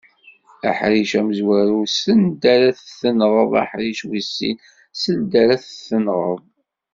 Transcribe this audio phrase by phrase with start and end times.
[0.69, 4.57] Aḥric amezwaru send ara t-tenɣeḍ, aḥric wis sin
[5.01, 6.41] seld ara t-tenɣeḍ.